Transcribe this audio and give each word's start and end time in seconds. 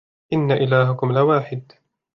إن 0.33 0.51
إلهكم 0.51 1.11
لواحد 1.13 1.71